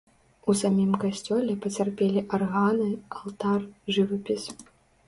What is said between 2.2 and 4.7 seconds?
арганы, алтар, жывапіс.